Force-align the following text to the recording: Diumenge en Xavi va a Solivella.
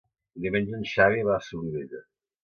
Diumenge 0.45 0.73
en 0.77 0.87
Xavi 0.91 1.21
va 1.27 1.35
a 1.41 1.43
Solivella. 1.49 2.01